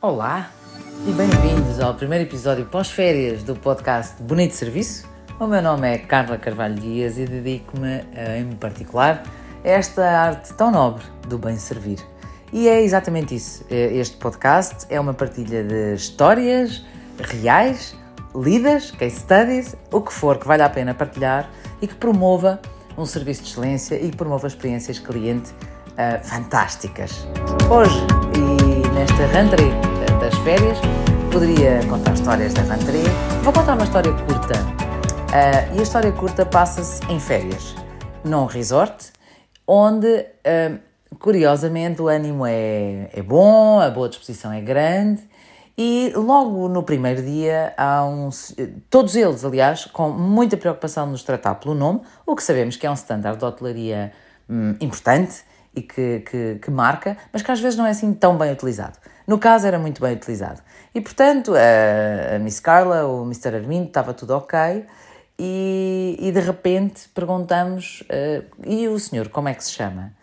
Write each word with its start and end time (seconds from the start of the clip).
Olá 0.00 0.48
e 1.08 1.10
bem-vindos 1.10 1.80
ao 1.80 1.92
primeiro 1.92 2.22
episódio 2.22 2.64
pós-férias 2.66 3.42
do 3.42 3.56
podcast 3.56 4.22
Bonito 4.22 4.54
Serviço. 4.54 5.08
O 5.40 5.46
meu 5.48 5.60
nome 5.60 5.92
é 5.92 5.98
Carla 5.98 6.38
Carvalho 6.38 6.76
Dias 6.76 7.18
e 7.18 7.26
dedico-me, 7.26 8.04
eh, 8.14 8.38
em 8.38 8.52
particular, 8.54 9.24
a 9.64 9.68
esta 9.68 10.08
arte 10.08 10.54
tão 10.54 10.70
nobre 10.70 11.02
do 11.26 11.36
bem 11.36 11.56
servir. 11.56 11.98
E 12.52 12.68
é 12.68 12.80
exatamente 12.80 13.34
isso. 13.34 13.64
Eh, 13.68 13.96
este 13.96 14.16
podcast 14.18 14.86
é 14.88 15.00
uma 15.00 15.12
partilha 15.14 15.64
de 15.64 15.94
histórias 15.94 16.86
reais, 17.18 17.96
lidas, 18.36 18.92
case 18.92 19.18
studies, 19.18 19.74
o 19.90 20.00
que 20.00 20.12
for 20.12 20.38
que 20.38 20.46
vale 20.46 20.62
a 20.62 20.70
pena 20.70 20.94
partilhar 20.94 21.50
e 21.82 21.88
que 21.88 21.96
promova 21.96 22.60
um 22.96 23.04
serviço 23.04 23.42
de 23.42 23.48
excelência 23.48 23.96
e 23.96 24.10
que 24.10 24.16
promova 24.16 24.46
experiências 24.46 25.00
cliente 25.00 25.50
uh, 25.50 26.24
fantásticas. 26.24 27.26
Hoje 27.68 27.98
e 28.36 28.88
nesta 28.90 29.26
rentrée 29.26 29.87
das 30.28 30.38
férias, 30.40 30.76
poderia 31.32 31.80
contar 31.88 32.12
histórias 32.12 32.52
da 32.52 32.60
rentrée. 32.60 33.02
Vou 33.42 33.50
contar 33.50 33.72
uma 33.72 33.84
história 33.84 34.12
curta. 34.12 34.58
Uh, 34.58 35.74
e 35.74 35.78
a 35.78 35.82
história 35.82 36.12
curta 36.12 36.44
passa-se 36.44 37.02
em 37.10 37.18
férias, 37.18 37.74
num 38.22 38.44
resort, 38.44 39.10
onde, 39.66 40.06
uh, 40.06 40.78
curiosamente, 41.18 42.02
o 42.02 42.08
ânimo 42.08 42.44
é, 42.44 43.08
é 43.10 43.22
bom, 43.22 43.80
a 43.80 43.88
boa 43.88 44.06
disposição 44.06 44.52
é 44.52 44.60
grande 44.60 45.22
e 45.78 46.12
logo 46.14 46.68
no 46.68 46.82
primeiro 46.82 47.22
dia, 47.22 47.72
há 47.78 48.04
um, 48.04 48.28
todos 48.90 49.16
eles, 49.16 49.46
aliás, 49.46 49.86
com 49.86 50.10
muita 50.10 50.58
preocupação 50.58 51.06
nos 51.06 51.22
tratar 51.22 51.54
pelo 51.54 51.74
nome, 51.74 52.02
o 52.26 52.36
que 52.36 52.42
sabemos 52.42 52.76
que 52.76 52.86
é 52.86 52.90
um 52.90 52.94
standard 52.94 53.38
de 53.38 53.44
hotelaria 53.46 54.12
hum, 54.46 54.74
importante 54.78 55.42
e 55.74 55.80
que, 55.80 56.20
que, 56.20 56.58
que, 56.60 56.70
marca, 56.70 57.16
mas 57.32 57.40
que 57.40 57.50
às 57.50 57.60
vezes 57.60 57.78
não 57.78 57.86
é 57.86 57.90
assim 57.90 58.12
tão 58.12 58.36
bem 58.36 58.52
utilizado. 58.52 58.98
No 59.28 59.38
caso, 59.38 59.66
era 59.66 59.78
muito 59.78 60.00
bem 60.00 60.14
utilizado. 60.14 60.62
E 60.94 61.02
portanto, 61.02 61.52
a, 61.54 62.36
a 62.36 62.38
Miss 62.38 62.60
Carla, 62.60 63.04
o 63.04 63.24
Mr. 63.24 63.56
Armindo, 63.56 63.88
estava 63.88 64.14
tudo 64.14 64.34
ok. 64.34 64.86
E, 65.38 66.16
e 66.18 66.32
de 66.32 66.40
repente 66.40 67.10
perguntamos: 67.10 68.02
uh, 68.04 68.44
e 68.66 68.88
o 68.88 68.98
senhor, 68.98 69.28
como 69.28 69.50
é 69.50 69.54
que 69.54 69.62
se 69.62 69.72
chama? 69.72 70.14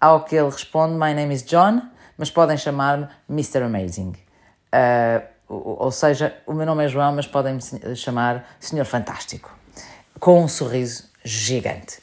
Ao 0.00 0.24
que 0.24 0.34
ele 0.34 0.48
responde: 0.48 0.94
My 0.94 1.12
name 1.12 1.34
is 1.34 1.42
John, 1.44 1.82
mas 2.16 2.30
podem 2.30 2.56
chamar-me 2.56 3.06
Mr. 3.28 3.64
Amazing. 3.64 4.14
Uh, 4.72 5.34
ou 5.46 5.90
seja, 5.90 6.34
o 6.46 6.54
meu 6.54 6.64
nome 6.64 6.86
é 6.86 6.88
João, 6.88 7.14
mas 7.14 7.26
podem 7.26 7.56
me 7.56 7.94
chamar 7.94 8.46
Senhor 8.58 8.86
Fantástico, 8.86 9.54
com 10.18 10.42
um 10.42 10.48
sorriso 10.48 11.10
gigante. 11.22 11.98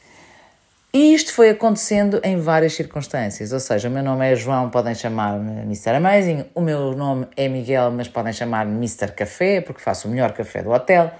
E 0.94 1.14
isto 1.14 1.32
foi 1.32 1.48
acontecendo 1.48 2.20
em 2.22 2.38
várias 2.38 2.74
circunstâncias, 2.74 3.50
ou 3.50 3.60
seja, 3.60 3.88
o 3.88 3.90
meu 3.90 4.02
nome 4.02 4.30
é 4.30 4.36
João, 4.36 4.68
podem 4.68 4.94
chamar-me 4.94 5.62
Mr. 5.62 5.96
Amazing, 5.96 6.44
o 6.54 6.60
meu 6.60 6.92
nome 6.92 7.26
é 7.34 7.48
Miguel, 7.48 7.90
mas 7.90 8.08
podem 8.08 8.30
chamar-me 8.30 8.74
Mr. 8.76 9.10
Café, 9.12 9.62
porque 9.62 9.80
faço 9.80 10.06
o 10.06 10.10
melhor 10.10 10.32
café 10.32 10.62
do 10.62 10.70
hotel. 10.70 11.10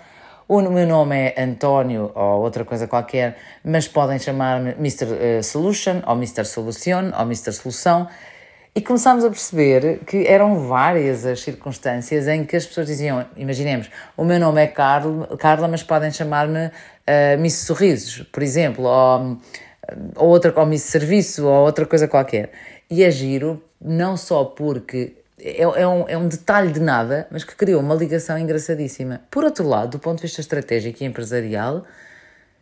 O 0.46 0.60
meu 0.60 0.86
nome 0.86 1.16
é 1.34 1.42
António 1.42 2.12
ou 2.14 2.42
outra 2.42 2.66
coisa 2.66 2.86
qualquer, 2.86 3.38
mas 3.64 3.88
podem 3.88 4.18
chamar-me 4.18 4.72
Mr. 4.72 5.06
Eh, 5.18 5.42
Solution 5.42 6.02
ou 6.06 6.16
Mr. 6.16 6.44
Solution 6.44 7.10
ou 7.18 7.22
Mr. 7.22 7.52
Solução. 7.54 8.06
E 8.74 8.80
começámos 8.80 9.22
a 9.22 9.28
perceber 9.28 10.00
que 10.06 10.26
eram 10.26 10.66
várias 10.66 11.26
as 11.26 11.40
circunstâncias 11.40 12.26
em 12.26 12.42
que 12.42 12.56
as 12.56 12.64
pessoas 12.64 12.86
diziam: 12.86 13.22
imaginemos, 13.36 13.90
o 14.16 14.24
meu 14.24 14.40
nome 14.40 14.62
é 14.62 14.66
Carla, 14.66 15.68
mas 15.68 15.82
podem 15.82 16.10
chamar-me 16.10 16.70
uh, 17.08 17.40
Miss 17.40 17.54
Sorrisos, 17.54 18.26
por 18.32 18.42
exemplo, 18.42 18.84
ou, 18.84 19.38
ou, 20.16 20.28
outra, 20.28 20.52
ou 20.56 20.66
Miss 20.66 20.82
Serviço, 20.82 21.46
ou 21.46 21.64
outra 21.66 21.86
coisa 21.86 22.08
qualquer. 22.08 22.50
E 22.90 23.02
é 23.02 23.10
giro, 23.10 23.62
não 23.80 24.16
só 24.16 24.44
porque 24.44 25.14
é, 25.40 25.62
é, 25.62 25.88
um, 25.88 26.08
é 26.08 26.16
um 26.16 26.28
detalhe 26.28 26.72
de 26.72 26.80
nada, 26.80 27.26
mas 27.30 27.44
que 27.44 27.54
criou 27.56 27.80
uma 27.80 27.94
ligação 27.94 28.38
engraçadíssima. 28.38 29.20
Por 29.30 29.44
outro 29.44 29.66
lado, 29.66 29.92
do 29.92 29.98
ponto 29.98 30.18
de 30.18 30.22
vista 30.22 30.40
estratégico 30.40 31.02
e 31.02 31.06
empresarial, 31.06 31.84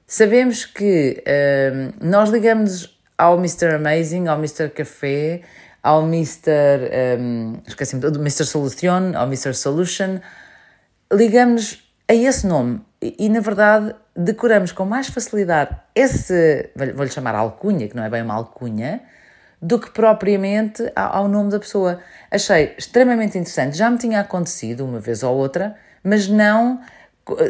sabemos 0.07 0.65
que 0.65 1.23
uh, 1.27 1.93
nós 2.01 2.31
ligamos 2.31 2.99
ao 3.19 3.37
Mr. 3.37 3.75
Amazing, 3.75 4.29
ao 4.29 4.39
Mr. 4.39 4.71
Café, 4.71 5.43
ao 5.83 6.03
Mr. 6.05 7.19
Um, 7.19 7.61
esqueci-me 7.67 8.01
do 8.01 8.19
Mr. 8.19 8.45
Solution, 8.45 9.15
ao 9.15 9.27
Mr. 9.27 9.55
Solution, 9.55 10.21
ligamos 11.13 11.83
a 12.09 12.15
esse 12.15 12.47
nome 12.47 12.81
e, 13.01 13.17
e, 13.19 13.29
na 13.29 13.41
verdade 13.41 13.95
decoramos 14.15 14.73
com 14.73 14.85
mais 14.85 15.09
facilidade 15.09 15.77
esse, 15.95 16.71
vou-lhe 16.95 17.11
chamar 17.11 17.35
alcunha, 17.35 17.89
que 17.89 17.97
não 17.97 18.05
é 18.05 18.11
bem 18.11 18.23
uma 18.23 18.35
alcunha, 18.35 19.01
do 19.61 19.79
que 19.79 19.91
propriamente 19.91 20.91
ao 20.95 21.29
nome 21.29 21.51
da 21.51 21.59
pessoa. 21.59 22.01
Achei 22.31 22.75
extremamente 22.79 23.39
interessante, 23.39 23.77
já 23.77 23.91
me 23.91 23.99
tinha 23.99 24.21
acontecido 24.21 24.85
uma 24.85 25.01
vez 25.01 25.23
ou 25.23 25.37
outra, 25.37 25.77
mas 26.03 26.29
não 26.29 26.81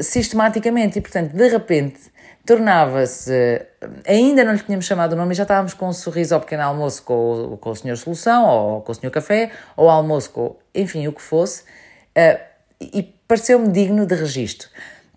sistematicamente 0.02 0.98
e 0.98 1.02
portanto 1.02 1.32
de 1.32 1.48
repente 1.48 2.10
tornava-se. 2.44 3.64
Ainda 4.06 4.44
não 4.44 4.52
lhe 4.52 4.58
tínhamos 4.58 4.84
chamado 4.84 5.12
o 5.12 5.16
nome 5.16 5.32
e 5.32 5.36
já 5.36 5.44
estávamos 5.44 5.74
com 5.74 5.88
um 5.88 5.92
sorriso 5.92 6.34
ao 6.34 6.40
pequeno 6.40 6.62
almoço 6.62 7.02
com, 7.02 7.56
com 7.60 7.70
o 7.70 7.76
Senhor 7.76 7.96
Solução, 7.96 8.44
ou 8.46 8.80
com 8.82 8.92
o 8.92 8.94
Senhor 8.94 9.12
Café, 9.12 9.50
ou 9.76 9.88
almoço 9.88 10.30
com. 10.30 10.56
enfim, 10.74 11.06
o 11.06 11.12
que 11.12 11.22
fosse, 11.22 11.62
uh, 11.62 12.40
e 12.80 13.02
pareceu-me 13.28 13.68
digno 13.68 14.06
de 14.06 14.14
registro. 14.14 14.68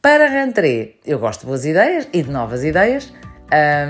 Para 0.03 0.27
Rentré, 0.27 0.95
eu 1.05 1.17
gosto 1.17 1.39
de 1.39 1.45
boas 1.45 1.63
ideias 1.63 2.09
e 2.11 2.21
de 2.21 2.29
novas 2.29 2.61
ideias. 2.61 3.13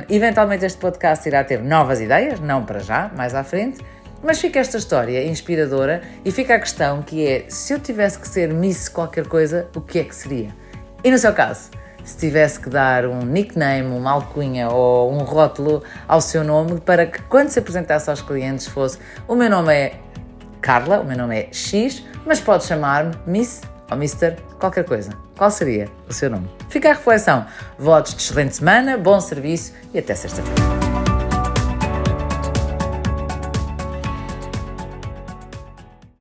Eventualmente 0.08 0.64
este 0.64 0.78
podcast 0.78 1.28
irá 1.28 1.44
ter 1.44 1.60
novas 1.60 2.00
ideias, 2.00 2.40
não 2.40 2.64
para 2.64 2.78
já, 2.82 3.10
mais 3.18 3.34
à 3.34 3.44
frente, 3.44 3.84
mas 4.22 4.40
fica 4.40 4.60
esta 4.60 4.78
história 4.78 5.26
inspiradora 5.26 6.04
e 6.24 6.32
fica 6.32 6.54
a 6.54 6.60
questão 6.60 7.02
que 7.02 7.26
é, 7.28 7.46
se 7.50 7.74
eu 7.74 7.80
tivesse 7.80 8.20
que 8.20 8.28
ser 8.28 8.54
Miss 8.54 8.90
qualquer 8.90 9.26
coisa, 9.26 9.68
o 9.76 9.82
que 9.82 9.98
é 9.98 10.04
que 10.04 10.16
seria? 10.16 10.50
E 11.04 11.10
no 11.10 11.18
seu 11.18 11.34
caso? 11.34 11.72
se 12.04 12.18
tivesse 12.18 12.60
que 12.60 12.70
dar 12.70 13.08
um 13.08 13.22
nickname, 13.22 13.98
uma 13.98 14.12
alcunha 14.12 14.70
ou 14.70 15.12
um 15.12 15.24
rótulo 15.24 15.82
ao 16.08 16.22
seu 16.22 16.44
nome 16.44 16.80
para 16.80 17.08
que 17.08 17.24
quando 17.24 17.50
se 17.50 17.58
apresentasse 17.58 18.10
aos 18.10 18.22
clientes 18.22 18.68
fosse 18.68 19.00
o 19.28 19.34
meu 19.34 19.50
nome 19.50 19.74
é 19.74 20.00
Carla, 20.62 21.00
o 21.00 21.06
meu 21.06 21.18
nome 21.18 21.40
é 21.40 21.48
X, 21.52 22.06
mas 22.24 22.40
pode 22.40 22.66
chamar-me 22.66 23.16
Miss 23.26 23.62
ou 23.94 23.98
Mr. 23.98 24.36
qualquer 24.60 24.84
coisa. 24.84 25.12
Qual 25.38 25.50
seria 25.50 25.90
o 26.10 26.14
seu 26.14 26.30
nome? 26.30 26.50
Fica 26.70 26.90
a 26.90 26.94
reflexão. 26.94 27.46
Votos 27.78 28.14
de 28.16 28.22
excelente 28.22 28.56
semana, 28.58 28.98
bom 28.98 29.20
serviço 29.20 29.74
e 29.94 30.00
até 30.00 30.14
sexta-feira. 30.16 30.83